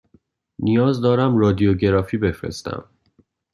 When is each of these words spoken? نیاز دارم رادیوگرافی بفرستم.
نیاز 0.59 1.01
دارم 1.01 1.37
رادیوگرافی 1.37 2.17
بفرستم. 2.17 2.85